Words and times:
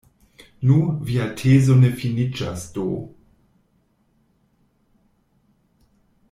Nu, 0.69 0.77
via 1.09 1.25
tezo 1.41 1.75
ne 1.81 1.91
finiĝas 1.99 2.63
do? 2.79 2.87